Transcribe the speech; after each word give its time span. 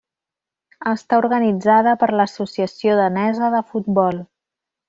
Està 0.91 1.19
organitzada 1.23 1.95
per 2.05 2.09
l'Associació 2.21 2.99
danesa 3.03 3.55
de 3.59 3.65
futbol. 3.75 4.23